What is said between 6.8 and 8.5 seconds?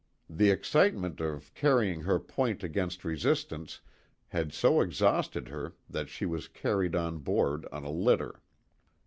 on board on a litter.